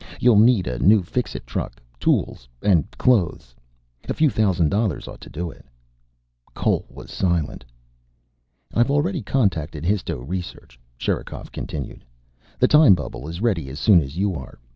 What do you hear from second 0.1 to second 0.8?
You'll need a